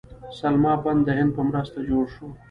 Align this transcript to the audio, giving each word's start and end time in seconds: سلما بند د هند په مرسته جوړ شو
سلما 0.37 0.73
بند 0.83 1.01
د 1.05 1.09
هند 1.17 1.31
په 1.35 1.41
مرسته 1.49 1.79
جوړ 1.89 2.05
شو 2.13 2.27